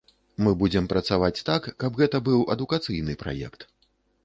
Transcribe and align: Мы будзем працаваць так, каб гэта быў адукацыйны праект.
Мы 0.45 0.53
будзем 0.61 0.87
працаваць 0.93 1.43
так, 1.51 1.69
каб 1.85 2.01
гэта 2.01 2.23
быў 2.31 2.41
адукацыйны 2.57 3.13
праект. 3.23 3.71